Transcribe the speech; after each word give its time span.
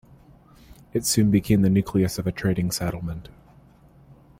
It 0.93 1.05
soon 1.05 1.29
became 1.29 1.61
the 1.61 1.69
nucleus 1.69 2.17
of 2.17 2.25
a 2.25 2.31
trading 2.31 2.71
settlement. 2.71 3.29